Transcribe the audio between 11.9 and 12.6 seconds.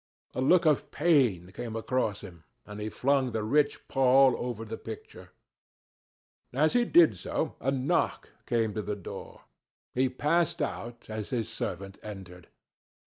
entered.